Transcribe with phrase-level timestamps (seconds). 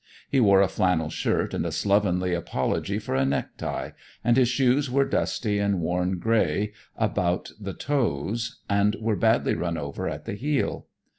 [0.31, 3.91] He wore a flannel shirt and a slovenly apology for a necktie,
[4.23, 9.77] and his shoes were dusty and worn gray about the toes and were badly run
[9.77, 10.87] over at the heel.